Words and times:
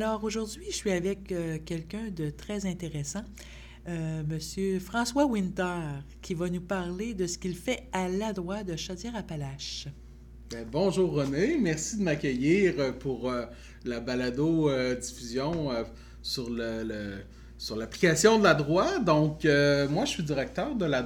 Alors 0.00 0.22
aujourd'hui, 0.22 0.66
je 0.70 0.76
suis 0.76 0.92
avec 0.92 1.32
euh, 1.32 1.58
quelqu'un 1.66 2.10
de 2.14 2.30
très 2.30 2.66
intéressant, 2.66 3.24
euh, 3.88 4.22
Monsieur 4.28 4.78
François 4.78 5.26
Winter, 5.26 5.80
qui 6.22 6.34
va 6.34 6.48
nous 6.48 6.60
parler 6.60 7.14
de 7.14 7.26
ce 7.26 7.36
qu'il 7.36 7.56
fait 7.56 7.88
à 7.92 8.08
la 8.08 8.32
droite 8.32 8.66
de 8.66 8.76
Chaudière-Appalaches. 8.76 9.88
Ben, 10.52 10.64
bonjour 10.70 11.14
René, 11.14 11.58
merci 11.60 11.98
de 11.98 12.04
m'accueillir 12.04 12.74
euh, 12.78 12.92
pour 12.92 13.28
la 13.84 13.98
balado-diffusion 13.98 15.70
sur 16.22 16.48
le, 16.48 17.16
sur 17.58 17.74
l'application 17.74 18.38
de 18.38 18.44
la 18.44 18.54
droite. 18.54 19.04
Donc, 19.04 19.42
moi, 19.90 20.04
je 20.04 20.10
suis 20.10 20.22
directeur 20.22 20.76
de 20.76 20.84
la 20.84 21.02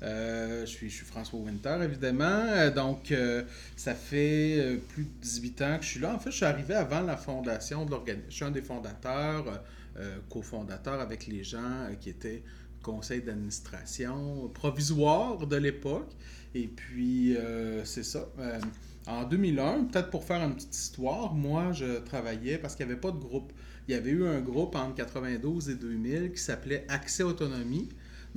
droite. 0.00 0.60
je, 0.60 0.66
suis, 0.66 0.90
François 0.90 1.38
Winter, 1.40 1.78
évidemment. 1.82 2.70
donc, 2.70 3.12
ça 3.76 3.94
fait 3.94 4.78
plus 4.88 5.04
de 5.04 5.10
18 5.22 5.62
ans 5.62 5.78
que 5.78 5.84
je 5.84 5.90
suis 5.90 6.00
là. 6.00 6.14
En 6.14 6.18
fait, 6.18 6.30
je 6.30 6.36
suis 6.36 6.44
arrivé 6.44 6.74
avant 6.74 7.00
la 7.00 7.16
fondation 7.16 7.84
de 7.84 7.90
l'organisme. 7.90 8.26
Je 8.28 8.34
suis 8.34 8.44
un 8.44 8.50
des 8.50 8.62
fondateurs. 8.62 9.62
Euh, 10.00 10.18
cofondateur 10.30 11.00
avec 11.00 11.26
les 11.26 11.42
gens 11.42 11.58
euh, 11.58 11.94
qui 12.00 12.10
étaient 12.10 12.44
conseil 12.82 13.20
d'administration 13.20 14.48
provisoire 14.54 15.44
de 15.44 15.56
l'époque. 15.56 16.12
Et 16.54 16.68
puis, 16.68 17.36
euh, 17.36 17.84
c'est 17.84 18.04
ça. 18.04 18.28
en 19.08 19.24
2001, 19.24 19.86
peut-être 19.86 20.10
pour 20.10 20.22
faire 20.22 20.40
une 20.40 20.54
petite 20.54 20.76
histoire, 20.76 21.34
moi, 21.34 21.72
je 21.72 21.98
travaillais 21.98 22.58
parce 22.58 22.76
qu'il 22.76 22.86
n'y 22.86 22.92
avait 22.92 23.00
pas 23.00 23.10
de 23.10 23.18
groupe. 23.18 23.52
Il 23.88 23.94
y 23.94 23.98
avait 23.98 24.10
eu 24.10 24.24
un 24.24 24.40
groupe 24.40 24.76
entre 24.76 24.94
92 24.94 25.70
et 25.70 25.74
2000 25.74 26.30
qui 26.30 26.40
s'appelait 26.40 26.84
Accès 26.88 27.24
Autonomie. 27.24 27.88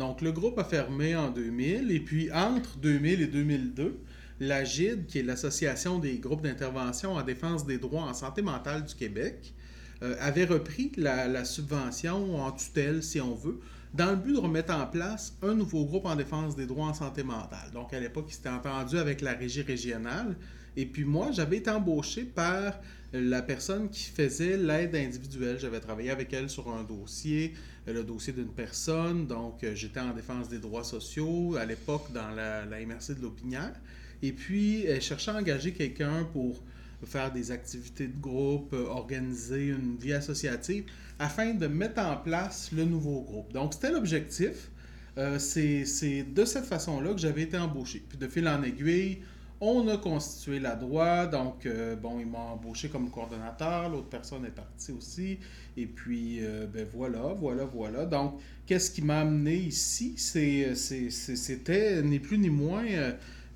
Donc, 0.02 0.22
le 0.22 0.32
groupe 0.32 0.58
a 0.58 0.64
fermé 0.64 1.16
en 1.16 1.30
2000. 1.30 1.92
Et 1.92 2.00
puis, 2.00 2.32
entre 2.32 2.76
2000 2.78 3.22
et 3.22 3.28
2002, 3.28 4.00
l'AGID, 4.40 5.06
qui 5.06 5.20
est 5.20 5.22
l'Association 5.22 6.00
des 6.00 6.18
groupes 6.18 6.42
d'intervention 6.42 7.14
en 7.14 7.22
défense 7.22 7.68
des 7.68 7.78
droits 7.78 8.06
en 8.06 8.16
santé 8.16 8.42
mentale 8.42 8.84
du 8.84 8.96
Québec, 8.96 9.54
euh, 10.02 10.16
avait 10.20 10.46
repris 10.46 10.92
la, 10.98 11.46
subvention 11.46 12.44
en 12.44 12.52
tutelle, 12.52 13.04
si 13.04 13.22
on 13.22 13.36
veut, 13.36 13.60
dans 13.94 14.10
le 14.10 14.16
but 14.16 14.34
de 14.34 14.40
remettre 14.40 14.74
en 14.74 14.88
place 14.88 15.38
un 15.44 15.54
nouveau 15.54 15.86
groupe 15.86 16.08
en 16.08 16.16
défense 16.16 16.56
des 16.56 16.66
droits 16.66 16.88
en 16.88 16.96
santé 16.96 17.22
mentale. 17.22 17.70
Donc, 17.72 17.94
à 17.94 18.00
l'époque, 18.00 18.26
il 18.30 18.34
s'était 18.34 18.50
entendu 18.50 18.98
avec 18.98 19.22
la 19.22 19.34
régie 19.34 19.62
régionale. 19.62 20.36
Et 20.78 20.86
puis 20.86 21.04
moi, 21.04 21.32
j'avais 21.32 21.58
été 21.58 21.70
embauché 21.70 22.24
par 22.24 22.80
la 23.14 23.42
personne 23.42 23.90
qui 23.90 24.06
faisait 24.06 24.58
l'aide 24.58 24.96
individuelle. 24.96 25.60
J'avais 25.60 25.80
travaillé 25.80 26.12
avec 26.12 26.32
elle 26.34 26.50
sur 26.50 26.74
un 26.74 26.84
dossier, 26.84 27.54
euh, 27.88 27.94
le 27.94 28.04
dossier 28.04 28.32
d'une 28.32 28.54
personne. 28.54 29.28
Donc, 29.28 29.64
euh, 29.64 29.76
j'étais 29.76 30.00
en 30.00 30.14
défense 30.14 30.48
des 30.48 30.60
droits 30.60 30.86
sociaux 30.86 31.56
à 31.58 31.66
l'époque 31.66 32.12
dans 32.14 32.30
la, 32.30 32.66
la 32.66 32.80
MRC 32.86 33.16
de 33.18 33.22
l'Opinière. 33.22 33.74
Et 34.22 34.32
puis, 34.32 34.86
elle 34.86 35.02
cherchait 35.02 35.32
à 35.32 35.36
engager 35.36 35.74
quelqu'un 35.74 36.24
pour 36.32 36.62
faire 37.06 37.32
des 37.32 37.52
activités 37.52 38.08
de 38.08 38.20
groupe, 38.20 38.74
euh, 38.74 38.86
organiser 38.86 39.68
une 39.68 39.98
vie 39.98 40.14
associative, 40.14 40.86
afin 41.20 41.54
de 41.54 41.68
mettre 41.68 42.02
en 42.02 42.18
place 42.18 42.72
le 42.72 42.86
nouveau 42.86 43.22
groupe. 43.22 43.52
Donc, 43.54 43.74
c'était 43.74 43.92
l'objectif. 43.92 44.70
Euh, 45.18 45.40
c'est 45.40 46.24
de 46.24 46.46
cette 46.46 46.66
façon-là 46.66 47.14
que 47.14 47.20
j'avais 47.20 47.42
été 47.44 47.58
embauché. 47.58 48.02
Puis 48.08 48.18
de 48.18 48.28
fil 48.28 48.48
en 48.48 48.64
aiguille, 48.64 49.22
on 49.62 49.88
a 49.88 49.98
constitué 49.98 50.60
la 50.60 50.76
droite. 50.76 51.32
Donc, 51.32 51.66
euh, 51.66 51.96
bon, 51.96 52.20
ils 52.20 52.26
m'ont 52.26 52.40
embauché 52.40 52.90
comme 52.90 53.10
coordonnateur. 53.10 53.90
L'autre 53.90 54.10
personne 54.10 54.46
est 54.46 54.56
partie 54.56 54.92
aussi. 54.92 55.38
Et 55.78 55.86
puis, 55.86 56.42
ben 56.74 56.86
voilà, 56.94 57.34
voilà, 57.40 57.64
voilà. 57.64 58.06
Donc, 58.06 58.40
qu'est-ce 58.66 58.92
qui 58.92 59.02
m'a 59.02 59.22
amené 59.22 59.56
ici? 59.56 60.16
C'était 60.18 62.02
ni 62.04 62.20
plus 62.20 62.38
ni 62.38 62.50
moins 62.50 62.84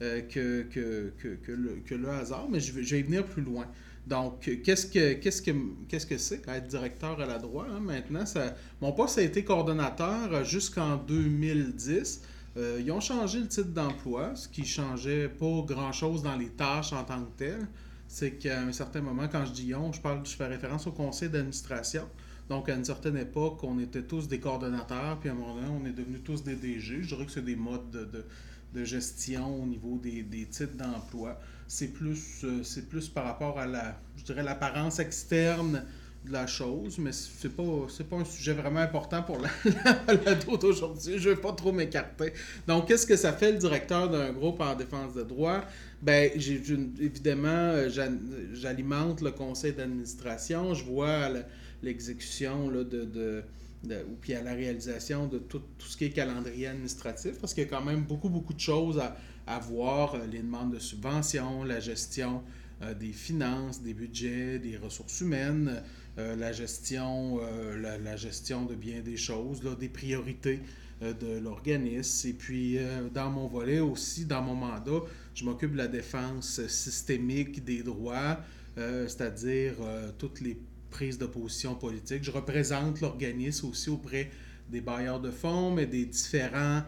euh, 0.02 0.22
que, 0.22 1.96
le, 1.96 2.10
hasard, 2.10 2.48
mais 2.50 2.60
je 2.60 2.74
vais, 2.74 3.02
venir 3.02 3.26
plus 3.26 3.42
loin. 3.42 3.66
Donc, 4.08 4.50
qu'est-ce 4.64 4.88
que 4.88 5.14
qu'est-ce 5.14 5.42
que 5.42 5.52
qu'est-ce 5.88 6.06
que 6.06 6.18
c'est 6.18 6.46
être 6.50 6.68
directeur 6.68 7.20
à 7.22 7.26
la 7.26 7.40
droite 7.40 7.70
hein? 7.72 7.80
maintenant? 7.80 8.26
Mon 8.82 8.92
poste 8.92 9.18
a 9.20 9.22
été 9.22 9.46
coordonnateur 9.46 10.44
jusqu'en 10.44 10.98
2010. 10.98 12.22
Euh, 12.58 12.82
ils 12.84 12.92
ont 12.92 13.02
changé 13.02 13.40
le 13.40 13.48
titre 13.48 13.70
d'emploi, 13.70 14.36
ce 14.36 14.48
qui 14.48 14.66
changeait 14.66 15.28
pas 15.28 15.62
grand-chose 15.66 16.24
dans 16.24 16.36
les 16.36 16.50
tâches 16.50 16.94
en 16.94 17.04
tant 17.04 17.22
que 17.24 17.38
telles. 17.38 17.68
C'est 18.08 18.34
qu'à 18.34 18.62
un 18.62 18.72
certain 18.72 19.02
moment, 19.02 19.28
quand 19.30 19.46
je 19.46 19.52
dis 19.52 19.76
on, 19.76 19.92
je 19.92 20.00
parle, 20.00 20.26
je 20.26 20.36
fais 20.36 20.48
référence 20.48 20.88
au 20.88 20.92
conseil 20.92 21.30
d'administration. 21.30 22.08
Donc, 22.48 22.70
à 22.70 22.76
une 22.76 22.86
certaine 22.86 23.18
époque, 23.18 23.64
on 23.64 23.80
était 23.80 24.04
tous 24.04 24.28
des 24.28 24.40
coordonnateurs, 24.40 25.20
puis 25.20 25.30
à 25.30 25.32
un 25.32 25.36
moment 25.36 25.56
donné, 25.56 25.68
on 25.68 25.86
est 25.86 25.92
devenus 25.92 26.22
tous 26.24 26.44
des 26.44 26.56
DG. 26.56 27.02
Je 27.02 27.08
dirais 27.08 27.26
que 27.26 27.32
c'est 27.32 27.44
des 27.44 27.56
modes 27.56 27.90
de 27.90 28.24
de 28.76 28.84
gestion 28.84 29.64
au 29.64 29.66
niveau 29.66 29.98
des, 29.98 30.22
des 30.22 30.46
titres 30.46 30.76
d'emploi. 30.76 31.40
C'est 31.68 31.88
plus, 31.88 32.44
euh, 32.44 32.64
c'est 32.64 32.88
plus 32.88 33.10
par 33.10 33.24
rapport 33.24 33.58
à 33.58 33.66
la, 33.66 34.00
je 34.18 34.24
dirais, 34.24 34.44
l'apparence 34.44 35.00
externe 35.00 35.84
de 36.26 36.32
la 36.32 36.48
chose, 36.48 36.98
mais 36.98 37.12
c'est 37.12 37.56
pas, 37.56 37.64
pas 38.10 38.16
un 38.18 38.26
sujet 38.26 38.54
vraiment 38.54 38.80
important 38.80 39.24
pour 39.24 39.40
la, 39.40 39.50
la, 40.26 40.36
d'aujourd'hui. 40.36 41.18
Je 41.18 41.30
vais 41.30 41.36
pas 41.36 41.54
trop 41.54 41.72
m'écarter. 41.72 42.34
Donc, 42.68 42.88
qu'est-ce 42.88 43.06
que 43.06 43.16
ça 43.16 43.34
fait 43.34 43.52
le 43.52 43.58
directeur 43.58 44.10
d'un 44.10 44.32
groupe 44.32 44.60
en 44.62 44.76
défense 44.76 45.14
de 45.14 45.24
droit? 45.24 45.62
Ben, 46.02 46.32
évidemment, 46.36 47.48
euh, 47.48 47.90
j'alimente 48.54 49.22
le 49.22 49.32
conseil 49.32 49.74
d'administration. 49.74 50.74
Je 50.74 50.84
vois 50.84 51.30
l'exécution 51.82 52.70
de, 52.70 52.84
de 52.84 53.44
ou 53.94 54.16
puis 54.20 54.34
à 54.34 54.42
la 54.42 54.54
réalisation 54.54 55.28
de 55.28 55.38
tout, 55.38 55.62
tout, 55.78 55.88
ce 55.88 55.96
qui 55.96 56.06
est 56.06 56.10
calendrier 56.10 56.68
administratif, 56.68 57.40
parce 57.40 57.54
qu'il 57.54 57.64
y 57.64 57.68
a 57.68 57.70
quand 57.70 57.84
même 57.84 58.02
beaucoup, 58.02 58.30
beaucoup 58.30 58.54
de 58.54 58.60
choses 58.60 58.98
à, 58.98 59.16
à 59.48 59.60
voir, 59.60 60.16
euh, 60.16 60.26
les 60.32 60.40
demandes 60.40 60.74
de 60.74 60.80
subventions, 60.80 61.64
la 61.64 61.80
gestion 61.80 62.42
euh, 62.82 62.94
des 62.94 63.14
finances, 63.14 63.82
des 63.82 63.94
budgets, 63.94 64.60
des 64.60 64.78
ressources 64.78 65.22
humaines, 65.22 65.82
euh, 66.18 66.36
la, 66.36 66.52
gestion, 66.52 67.40
la, 67.82 68.16
gestion 68.16 68.66
de 68.66 68.76
bien 68.76 69.02
des 69.02 69.18
choses, 69.18 69.62
des 69.80 69.90
priorités 69.90 70.60
de 71.02 71.40
l'organisme. 71.40 72.30
Et 72.30 72.34
puis, 72.34 72.78
dans 73.14 73.30
mon 73.30 73.48
volet 73.48 73.80
aussi, 73.80 74.26
dans 74.26 74.42
mon 74.42 74.56
mandat, 74.56 75.02
je 75.34 75.44
m'occupe 75.44 75.74
de 75.74 75.78
la 75.78 75.88
défense 75.88 76.66
systémique 76.68 77.66
des 77.66 77.84
droits, 77.84 78.40
c'est-à-dire 78.78 79.76
toutes 80.18 80.40
les 80.40 80.58
prise 80.96 81.18
de 81.18 81.26
position 81.26 81.76
politique. 81.76 82.24
Je 82.24 82.32
représente 82.32 83.02
l'organisme 83.02 83.68
aussi 83.68 83.90
auprès 83.90 84.32
des 84.70 84.80
bailleurs 84.80 85.20
de 85.20 85.30
fonds, 85.30 85.72
mais 85.72 85.86
des 85.86 86.06
différents 86.06 86.84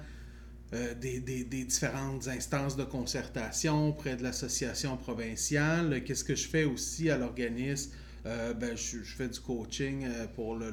euh, 0.74 0.94
des, 0.96 1.20
des, 1.22 1.64
différentes 1.64 2.28
instances 2.28 2.76
de 2.76 2.84
concertation 2.84 3.90
auprès 3.90 4.18
de 4.18 4.24
l'association 4.24 4.98
provinciale. 4.98 6.04
Qu'est-ce 6.04 6.26
que 6.26 6.36
je 6.36 6.46
fais 6.46 6.66
aussi 6.66 7.10
à 7.10 7.18
l'organisme? 7.18 7.92
Euh, 8.28 8.54
ben, 8.54 8.76
je, 8.76 8.98
fais 9.04 9.30
du 9.30 9.40
coaching 9.40 10.06
euh, 10.06 10.28
pour 10.28 10.58
le, 10.58 10.70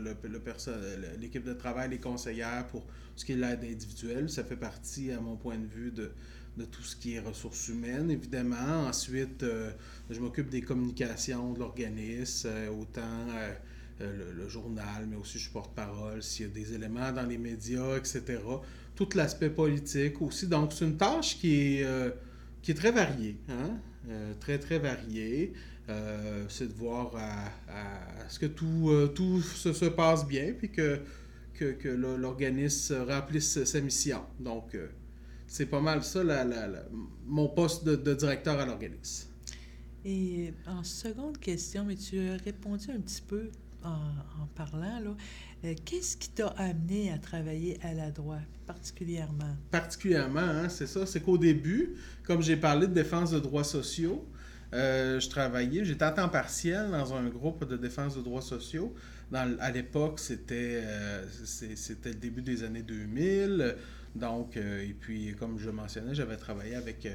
l'équipe 1.21 1.45
de 1.45 1.53
travail, 1.53 1.91
les 1.91 1.99
conseillères 1.99 2.67
pour 2.67 2.85
ce 3.15 3.25
qui 3.25 3.33
est 3.33 3.37
l'aide 3.37 3.63
individuelle. 3.63 4.29
Ça 4.29 4.43
fait 4.43 4.57
partie, 4.57 5.13
à 5.13 5.21
mon 5.21 5.37
point 5.37 5.57
de 5.57 5.67
vue, 5.67 5.93
de, 5.93 6.11
de 6.57 6.65
tout 6.65 6.83
ce 6.83 6.97
qui 6.97 7.15
est 7.15 7.21
ressources 7.21 7.69
humaines, 7.69 8.11
évidemment. 8.11 8.89
Ensuite, 8.89 9.45
euh, 9.45 9.71
je 10.11 10.19
m'occupe 10.19 10.49
des 10.49 10.63
communications 10.63 11.53
de 11.53 11.61
l'organisme, 11.61 12.51
autant 12.81 13.27
le, 14.01 14.49
journal, 14.49 15.07
mais 15.09 15.17
aussi 15.17 15.39
je 15.39 15.49
porte-parole 15.51 16.23
s'il 16.23 16.47
y 16.47 16.51
a 16.51 16.53
des 16.53 16.75
éléments 16.75 17.13
dans 17.13 17.27
les 17.27 17.39
médias, 17.39 17.97
etc. 17.97 18.41
Tout 18.97 19.09
l'aspect 19.15 19.51
politique 19.51 20.21
aussi. 20.21 20.49
Donc, 20.49 20.73
c'est 20.73 20.85
une 20.85 20.97
tâche 20.97 21.39
qui 21.39 21.77
est, 21.77 21.87
qui 22.63 22.73
est 22.73 22.75
très 22.75 22.91
variée, 22.91 23.37
hein? 23.49 23.79
très, 24.41 24.59
très 24.59 24.81
variée. 24.81 25.53
C'est 26.49 26.69
de 26.69 26.73
voir 26.73 27.13
à, 27.17 28.29
ce 28.29 28.39
que 28.39 28.47
tout, 28.47 28.91
tout 29.15 29.41
se, 29.43 29.73
se, 29.73 29.85
passe 29.87 30.27
bien, 30.27 30.55
puis 30.57 30.71
que, 30.71 31.01
que, 31.55 31.73
que 31.73 31.89
l'organisme 31.89 33.05
remplisse 33.09 33.65
sa 33.65 33.81
mission. 33.81 34.23
Donc, 34.41 34.77
c'est 35.47 35.67
pas 35.67 35.81
mal 35.81 36.03
ça, 36.03 36.25
la, 36.25 36.45
mon 37.27 37.49
poste 37.49 37.85
de, 37.85 38.15
directeur 38.15 38.59
à 38.59 38.67
l'organisme. 38.67 39.29
Et 40.05 40.53
en 40.67 40.83
seconde 40.83 41.39
question, 41.39 41.85
mais 41.85 41.95
tu 41.95 42.19
as 42.19 42.37
répondu 42.37 42.91
un 42.91 43.01
petit 43.01 43.23
peu 43.23 43.51
en, 43.85 44.47
parlant, 44.55 45.01
là. 45.01 45.17
Euh, 45.65 45.75
qu'est-ce 45.85 46.17
qui 46.17 46.31
t'a 46.31 46.49
amené 46.49 47.13
à 47.13 47.19
travailler 47.19 47.79
à 47.83 47.95
la 47.95 48.11
droite, 48.11 48.43
particulièrement? 48.67 49.57
Particulièrement, 49.71 50.41
hein, 50.41 50.69
c'est 50.69 50.87
ça. 50.87 51.07
C'est 51.07 51.21
qu'au 51.21 51.39
début, 51.39 51.95
comme 52.25 52.43
j'ai 52.43 52.57
parlé 52.57 52.87
de 52.87 52.93
défense 52.93 53.31
de 53.31 53.39
droits 53.39 53.65
sociaux, 53.65 54.27
euh, 54.75 55.21
je 55.21 55.29
travaillais, 55.29 55.85
j'étais 55.85 56.05
à 56.05 56.11
temps 56.11 56.29
partiel 56.29 56.91
dans 56.91 57.15
un 57.15 57.29
groupe 57.29 57.65
de 57.65 57.77
défense 57.77 58.17
de 58.17 58.23
droits 58.23 58.43
sociaux. 58.43 58.93
À 59.33 59.71
l'époque, 59.71 60.19
c'était 60.19 60.81
euh, 60.85 61.25
c'était 61.45 62.11
le 62.11 62.17
début 62.17 62.43
des 62.43 62.65
années 62.65 62.83
2000. 62.83 63.77
Donc, 64.17 64.57
euh, 64.57 64.83
et 64.83 64.93
puis, 64.93 65.35
comme 65.39 65.59
je 65.59 65.71
mentionnais, 65.71 66.15
j'avais 66.15 66.37
travaillé 66.37 66.75
avec 66.75 67.09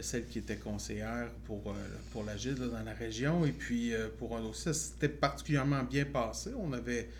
celle 0.00 0.26
qui 0.26 0.38
était 0.38 0.56
conseillère 0.56 1.28
pour, 1.44 1.74
pour 2.10 2.24
la 2.24 2.38
GID 2.38 2.58
dans 2.58 2.82
la 2.82 2.94
région. 2.94 3.44
Et 3.44 3.52
puis, 3.52 3.92
pour 4.18 4.36
un 4.36 4.40
dossier, 4.42 4.72
ça 4.72 4.78
s'était 4.78 5.10
particulièrement 5.10 5.82
bien 5.82 6.06
passé. 6.06 6.50
On 6.58 6.72
avait 6.72 7.10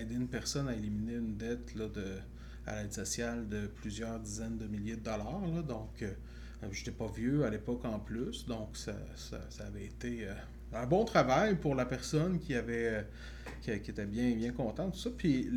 aidé 0.00 0.16
une 0.16 0.28
personne 0.28 0.68
à 0.68 0.74
éliminer 0.74 1.14
une 1.14 1.36
dette 1.36 1.74
là, 1.76 1.86
de, 1.88 2.04
à 2.66 2.82
l'aide 2.82 2.92
sociale 2.92 3.48
de 3.48 3.66
plusieurs 3.66 4.18
dizaines 4.18 4.58
de 4.58 4.66
milliers 4.66 4.96
de 4.96 5.04
dollars. 5.04 5.42
Là. 5.54 5.62
Donc, 5.62 6.04
je 6.62 6.78
n'étais 6.78 6.90
pas 6.90 7.10
vieux 7.14 7.44
à 7.44 7.50
l'époque 7.50 7.84
en 7.84 7.98
plus. 7.98 8.46
Donc, 8.46 8.76
ça, 8.76 8.92
ça, 9.16 9.64
avait 9.64 9.86
été 9.86 10.26
un 10.72 10.86
bon 10.86 11.04
travail 11.04 11.56
pour 11.56 11.74
la 11.74 11.86
personne 11.86 12.38
qui 12.38 12.54
avait 12.54 13.06
qui, 13.62 13.70
était 13.70 14.06
bien, 14.06 14.34
bien 14.34 14.52
contente, 14.52 14.96
ça. 14.96 15.10
Puis 15.16 15.50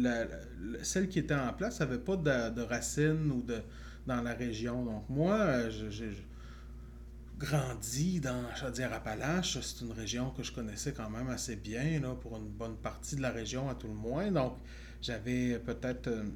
celle 0.81 1.07
qui 1.07 1.19
était 1.19 1.35
en 1.35 1.53
place 1.53 1.79
n'avait 1.79 2.00
pas 2.00 2.17
de, 2.17 2.61
racines 2.61 3.31
ou 3.31 3.41
de, 3.41 3.61
dans 4.05 4.21
la 4.21 4.33
région. 4.33 4.83
Donc 4.83 5.09
moi, 5.09 5.69
j'ai 5.69 6.11
grandi 7.38 8.19
dans 8.19 8.53
Chaudière-Appalaches. 8.55 9.59
C'est 9.61 9.85
une 9.85 9.91
région 9.91 10.31
que 10.31 10.44
je 10.44 10.51
connaissais 10.51 10.94
quand 10.94 11.09
même 11.09 11.29
assez 11.29 11.55
bien, 11.55 12.00
là, 12.00 12.15
pour 12.15 12.35
une 12.38 12.50
bonne 12.50 12.77
partie 12.77 13.15
de 13.15 13.21
la 13.21 13.31
région 13.31 13.69
à 13.69 13.75
tout 13.75 13.88
le 13.88 13.94
moins. 13.94 14.31
Donc 14.31 14.57
j'avais 15.01 15.59
peut-être 15.59 16.09
une 16.09 16.33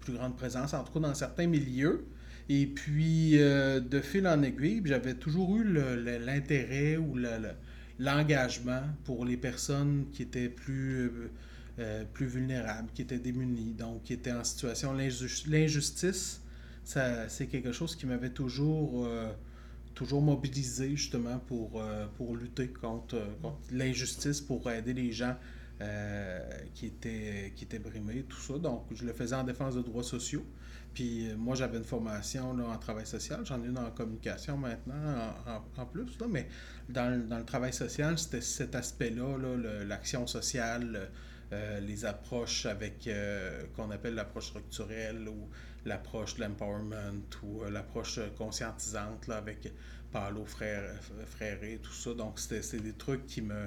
plus 0.00 0.14
grande 0.14 0.36
présence, 0.36 0.74
en 0.74 0.84
tout 0.84 0.92
cas 0.92 1.00
dans 1.00 1.14
certains 1.14 1.46
milieux. 1.46 2.06
Et 2.52 2.66
puis, 2.66 3.40
euh, 3.40 3.78
de 3.78 4.00
fil 4.00 4.26
en 4.26 4.42
aiguille, 4.42 4.82
j'avais 4.84 5.14
toujours 5.14 5.56
eu 5.56 5.72
l'intérêt 6.18 6.96
ou 6.96 7.16
l'engagement 7.96 8.82
pour 9.04 9.24
les 9.24 9.36
personnes 9.36 10.06
qui 10.12 10.22
étaient 10.22 10.48
plus, 10.48 10.98
euh, 10.98 11.30
euh, 11.78 12.04
plus 12.12 12.26
vulnérables, 12.26 12.88
qui 12.92 13.02
étaient 13.02 13.20
démunies, 13.20 13.74
donc 13.74 14.02
qui 14.02 14.14
étaient 14.14 14.32
en 14.32 14.42
situation. 14.42 14.92
L'injustice, 14.92 16.42
c'est 16.84 17.46
quelque 17.46 17.70
chose 17.70 17.94
qui 17.94 18.06
m'avait 18.06 18.30
toujours, 18.30 19.08
toujours 19.94 20.20
mobilisé 20.20 20.96
justement 20.96 21.38
pour, 21.38 21.80
pour 22.16 22.36
lutter 22.36 22.66
contre, 22.66 23.16
contre 23.42 23.60
l'injustice, 23.70 24.40
pour 24.40 24.68
aider 24.68 24.92
les 24.92 25.12
gens 25.12 25.36
qui, 26.74 26.86
étaient, 26.86 27.52
qui 27.56 27.64
étaient 27.64 27.78
brimés, 27.78 28.24
tout 28.28 28.40
ça. 28.40 28.58
Donc, 28.58 28.86
je 28.92 29.04
le 29.04 29.12
faisais 29.12 29.34
en 29.34 29.44
défense 29.44 29.74
de 29.74 29.82
droits 29.82 30.02
sociaux. 30.02 30.44
Puis 30.94 31.28
euh, 31.28 31.36
moi, 31.36 31.54
j'avais 31.54 31.78
une 31.78 31.84
formation 31.84 32.50
en 32.50 32.78
travail 32.78 33.06
social. 33.06 33.40
J'en 33.44 33.62
ai 33.62 33.66
une 33.66 33.78
en 33.78 33.90
communication 33.90 34.56
maintenant, 34.56 35.34
en, 35.76 35.86
plus. 35.86 36.18
Là, 36.18 36.26
mais 36.28 36.48
dans, 36.88 37.38
le 37.38 37.44
travail 37.44 37.72
social, 37.72 38.18
c'était 38.18 38.40
cet 38.40 38.74
aspect-là, 38.74 39.36
l'action 39.86 40.26
sociale, 40.26 41.10
euh, 41.52 41.80
les 41.80 42.04
approches 42.04 42.66
avec, 42.66 43.06
euh, 43.06 43.64
qu'on 43.76 43.90
appelle 43.90 44.14
l'approche 44.14 44.48
structurelle 44.48 45.28
ou 45.28 45.48
l'approche 45.84 46.36
de 46.36 46.42
l'empowerment 46.42 47.22
ou 47.42 47.64
l'approche 47.70 48.20
conscientisante 48.36 49.26
là, 49.28 49.38
avec 49.38 49.72
Paolo 50.12 50.44
Frère, 50.44 50.92
et 51.62 51.78
tout 51.78 51.92
ça. 51.92 52.14
Donc, 52.14 52.38
c'était 52.38 52.78
des 52.78 52.92
trucs 52.92 53.26
qui 53.26 53.42
me, 53.42 53.66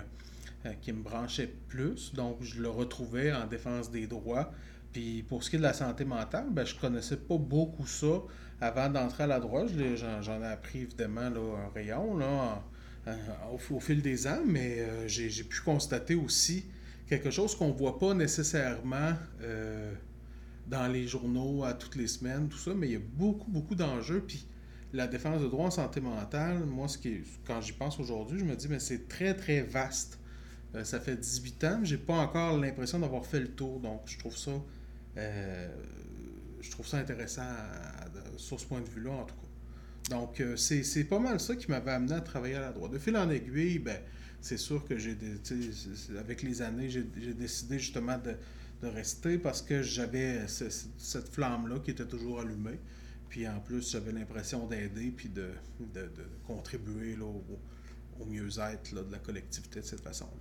qui 0.81 0.94
me 0.94 1.04
branchaient 1.04 1.54
plus. 1.68 2.13
Donc, 2.13 2.38
je 2.42 2.62
le 2.62 2.69
retrouvais 2.69 3.33
en 3.33 3.48
défense 3.48 3.92
des 3.92 4.07
droits 4.07 4.51
puis 4.94 5.24
pour 5.24 5.44
ce 5.44 5.50
qui 5.50 5.56
est 5.56 5.60
de 5.60 5.63
la 5.63 5.74
santé 5.74 6.06
mentale, 6.06 6.45
ben, 6.51 6.65
je 6.65 6.75
connaissais 6.75 7.18
pas 7.18 7.38
beaucoup 7.38 7.88
ça 7.88 8.21
avant 8.62 8.89
d'entrer 8.89 9.24
à 9.24 9.27
la 9.27 9.39
droite. 9.39 9.69
J'en 10.21 10.42
ai 10.42 10.45
appris 10.45 10.81
évidemment 10.81 11.30
là, 11.30 11.65
un 11.65 11.74
rayon 11.74 12.15
là, 12.15 12.63
au, 13.51 13.80
fil 13.80 14.01
des 14.01 14.27
ans, 14.27 14.42
mais 14.45 14.80
euh, 14.80 15.07
j'ai 15.07 15.44
pu 15.44 15.62
constater 15.62 16.15
aussi 16.15 16.65
quelque 17.07 17.31
chose 17.31 17.56
qu'on 17.56 17.71
voit 17.71 18.00
pas 18.00 18.13
nécessairement 18.13 19.13
euh, 19.42 19.92
dans 20.68 20.88
les 20.88 21.07
journaux 21.07 21.63
à 21.63 21.74
toutes 21.74 21.95
les 21.95 22.07
semaines, 22.07 22.48
tout 22.48 22.57
ça, 22.57 22.74
mais 22.74 22.88
il 22.88 22.94
y 22.94 22.98
a 22.98 23.01
beaucoup, 23.15 23.50
beaucoup 23.50 23.75
d'enjeux. 23.75 24.24
Puis 24.25 24.48
la 24.94 25.07
défense 25.07 25.42
de 25.42 25.48
droit 25.48 25.65
en 25.65 25.71
santé 25.71 26.01
mentale, 26.01 26.60
moi, 26.65 26.88
ce 26.88 27.00
qui 27.00 27.24
quand 27.45 27.60
j'y 27.62 27.74
pense 27.74 28.00
aujourd'hui, 28.00 28.39
je 28.39 28.45
me 28.45 28.56
dis, 28.56 28.68
mais 28.69 28.80
c'est 28.80 29.07
très, 29.07 29.33
très 29.33 29.62
vaste. 29.62 30.19
Euh, 30.75 30.84
ça 30.84 31.00
fait 31.00 31.16
18 31.16 31.64
ans, 31.66 31.78
mais 31.81 31.86
j'ai 31.86 31.98
pas 31.98 32.16
encore 32.16 32.58
l'impression 32.58 33.00
d'avoir 33.00 33.25
fait 33.25 33.40
le 33.40 33.50
tour. 33.50 33.80
Donc, 33.80 34.02
je 34.06 34.18
trouve 34.18 34.38
ça 34.38 34.52
euh, 35.18 35.68
je 36.62 36.72
trouve 36.72 36.88
ça 36.88 36.98
intéressant 36.98 37.46
sur 38.38 38.60
ce 38.60 38.66
point 38.66 38.81
de 38.81 38.90
vue-là, 38.90 39.12
en 39.12 39.25
tout 39.25 39.36
cas. 39.36 40.16
Donc, 40.16 40.40
euh, 40.42 40.56
c'est 40.56 41.04
pas 41.04 41.20
mal 41.20 41.40
ça 41.40 41.56
qui 41.56 41.70
m'avait 41.70 41.92
amené 41.92 42.14
à 42.14 42.22
travailler 42.22 42.56
à 42.56 42.62
la 42.62 42.72
droite. 42.72 42.92
De 42.92 42.98
fil 42.98 43.16
en 43.16 43.30
aiguille, 43.30 43.80
ben, 43.80 44.00
c'est 44.42 44.58
sûr 44.58 44.84
que 44.86 44.98
j'ai 44.98 45.18
avec 46.18 46.42
les 46.42 46.62
années, 46.62 46.90
j'ai 46.90 47.04
décidé 47.34 47.80
justement 47.80 48.18
de, 48.18 48.36
rester 48.86 49.38
parce 49.38 49.62
que 49.62 49.81
j'avais 49.81 50.46
cette 50.50 51.30
flamme-là 51.30 51.80
qui 51.80 51.92
était 51.92 52.06
toujours 52.06 52.42
allumée. 52.42 52.80
Puis 53.30 53.48
en 53.48 53.62
plus, 53.62 53.90
j'avais 53.92 54.12
l'impression 54.12 54.68
d'aider 54.68 55.14
puis 55.16 55.30
de, 55.30 55.52
contribuer 56.46 57.18
au, 57.18 57.46
au 58.20 58.25
mieux-être 58.25 58.94
de 58.94 59.10
la 59.10 59.20
collectivité 59.20 59.80
de 59.80 59.86
cette 59.86 60.02
façon-là. 60.02 60.31